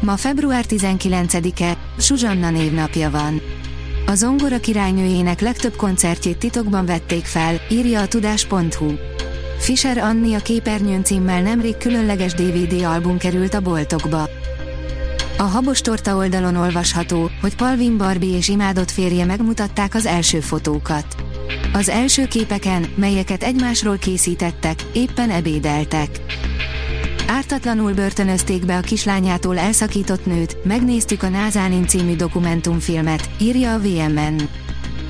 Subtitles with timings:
[0.00, 3.40] Ma február 19-e, Suzsanna névnapja van.
[4.06, 8.92] A zongora királynőjének legtöbb koncertjét titokban vették fel, írja a tudás.hu.
[9.58, 14.28] Fischer Anni a képernyőn címmel nemrég különleges DVD album került a boltokba.
[15.38, 21.06] A Habos Torta oldalon olvasható, hogy Palvin Barbie és imádott férje megmutatták az első fotókat.
[21.72, 26.20] Az első képeken, melyeket egymásról készítettek, éppen ebédeltek.
[27.30, 34.40] Ártatlanul börtönözték be a kislányától elszakított nőt, megnéztük a Názánin című dokumentumfilmet, írja a VMN.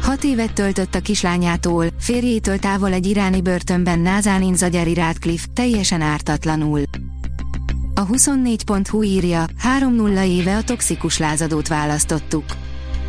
[0.03, 6.83] Hat évet töltött a kislányától, férjétől távol egy iráni börtönben Názánin Zagyari Radcliffe, teljesen ártatlanul.
[7.95, 9.47] A 24.hu írja,
[9.81, 12.45] 3-0 éve a toxikus lázadót választottuk.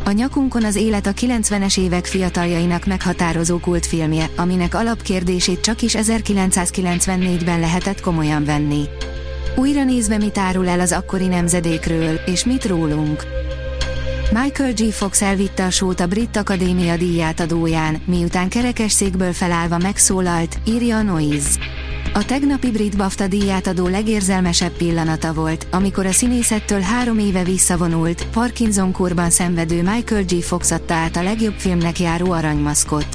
[0.04, 7.60] A nyakunkon az élet a 90-es évek fiataljainak meghatározó kultfilmje, aminek alapkérdését csak is 1994-ben
[7.60, 8.84] lehetett komolyan venni.
[9.56, 13.24] Újra nézve mit árul el az akkori nemzedékről, és mit rólunk.
[14.32, 14.92] Michael G.
[14.92, 21.50] Fox elvitte a sót a Brit Akadémia díjátadóján, miután kerekesszékből felállva megszólalt, írja a Noise.
[22.14, 29.30] A tegnapi Brit BAFTA díjátadó legérzelmesebb pillanata volt, amikor a színészettől három éve visszavonult, Parkinson-kórban
[29.30, 30.42] szenvedő Michael G.
[30.42, 33.06] Fox adta át a legjobb filmnek járó aranymaszkot.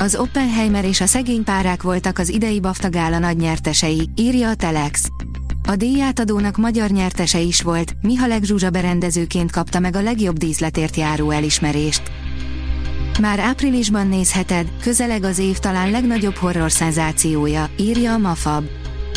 [0.00, 4.54] Az Oppenheimer és a szegény párák voltak az idei BAFTA gála nagy nyertesei, írja a
[4.54, 5.08] Telex.
[5.68, 11.30] A díjátadónak magyar nyertese is volt, Mihalek Zsuzsa berendezőként kapta meg a legjobb díszletért járó
[11.30, 12.02] elismerést.
[13.20, 18.64] Már áprilisban nézheted, közeleg az év talán legnagyobb horror szenzációja, írja a Mafab.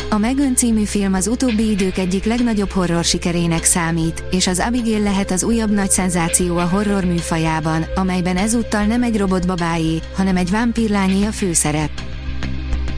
[0.10, 5.00] A Megön című film az utóbbi idők egyik legnagyobb horror sikerének számít, és az Abigail
[5.00, 10.50] lehet az újabb nagy szenzáció a horror műfajában, amelyben ezúttal nem egy robotbabájé, hanem egy
[10.50, 11.92] vámpírlányé a főszerep.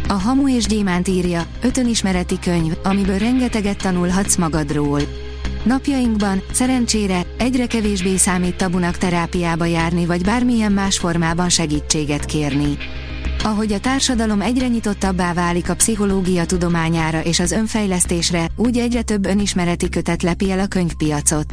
[0.08, 5.02] A Hamu és Gyémánt írja, ötönismereti könyv, amiből rengeteget tanulhatsz magadról.
[5.64, 12.78] Napjainkban, szerencsére, egyre kevésbé számít tabunak terápiába járni vagy bármilyen más formában segítséget kérni.
[13.44, 19.26] Ahogy a társadalom egyre nyitottabbá válik a pszichológia tudományára és az önfejlesztésre, úgy egyre több
[19.26, 21.46] önismereti kötet lepi el a könyvpiacot.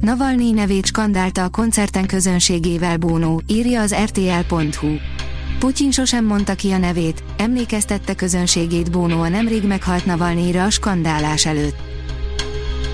[0.00, 4.94] Navalnyi nevét skandálta a koncerten közönségével Bónó, írja az rtl.hu.
[5.58, 11.46] Putyin sosem mondta ki a nevét, emlékeztette közönségét Bónó a nemrég meghalt Navalnyira a skandálás
[11.46, 11.89] előtt.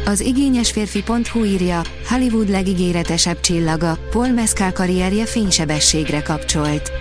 [0.08, 6.92] Az igényes férfi.hu írja, Hollywood legígéretesebb csillaga, Paul Mescal karrierje fénysebességre kapcsolt.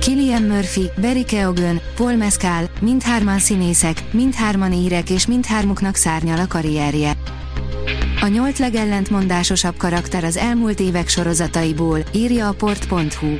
[0.00, 7.12] Killian Murphy, Barry Keoghan, Paul Mescal, mindhárman színészek, mindhárman írek és mindhármuknak szárnyal a karrierje.
[8.20, 13.36] A nyolc legellentmondásosabb karakter az elmúlt évek sorozataiból, írja a port.hu.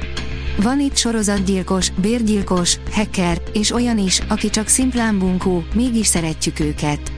[0.62, 7.17] Van itt sorozatgyilkos, bérgyilkos, hacker, és olyan is, aki csak szimplán bunkó, mégis szeretjük őket.